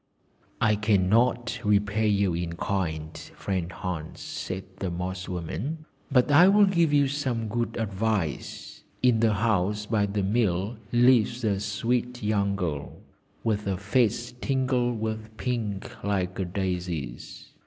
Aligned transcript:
'I 0.61 0.77
cannot 0.77 1.59
repay 1.63 2.07
you 2.07 2.33
in 2.33 2.53
kind, 2.53 3.15
friend 3.15 3.71
Hans,' 3.71 4.19
said 4.19 4.63
the 4.79 4.89
Moss 4.89 5.29
woman, 5.29 5.85
'but 6.11 6.31
I 6.31 6.47
will 6.47 6.65
give 6.65 6.91
you 6.91 7.07
some 7.07 7.47
good 7.47 7.77
advice. 7.77 8.81
In 9.03 9.19
the 9.19 9.33
house 9.35 9.85
by 9.85 10.07
the 10.07 10.23
mill 10.23 10.77
lives 10.91 11.43
a 11.43 11.59
sweet 11.59 12.23
young 12.23 12.55
girl, 12.55 12.97
with 13.43 13.67
a 13.67 13.77
face 13.77 14.33
tinged 14.41 14.97
with 14.99 15.37
pink 15.37 16.03
like 16.03 16.39
a 16.39 16.45
daisy's. 16.45 17.51